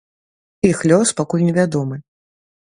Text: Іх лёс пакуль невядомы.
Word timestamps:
Іх 0.69 0.79
лёс 0.93 1.11
пакуль 1.19 1.45
невядомы. 1.51 2.01